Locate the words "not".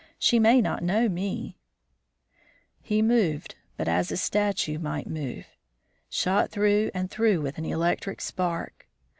0.61-0.81